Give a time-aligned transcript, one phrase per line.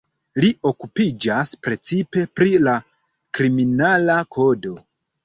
[0.43, 2.73] Li okupiĝas precipe pri la
[3.39, 4.73] kriminala kodo.